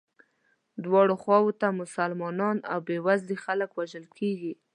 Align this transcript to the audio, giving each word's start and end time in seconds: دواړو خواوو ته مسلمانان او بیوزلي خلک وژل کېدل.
دواړو 0.83 1.15
خواوو 1.21 1.57
ته 1.61 1.67
مسلمانان 1.81 2.57
او 2.71 2.79
بیوزلي 2.87 3.37
خلک 3.45 3.69
وژل 3.79 4.05
کېدل. 4.17 4.55